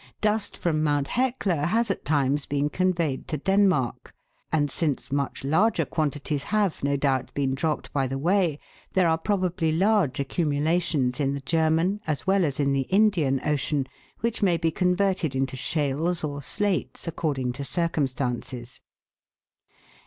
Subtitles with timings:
[0.19, 4.15] Dust from Mount Hecla has at times been con veyed to Denmark,
[4.51, 8.57] and since much larger quantities have, no doubt, been dropped by the way,
[8.93, 13.85] there are probably large accumulations in the German, as well as in the Indian, Ocean,
[14.21, 18.81] which may be converted into shales or slates according to circumstances.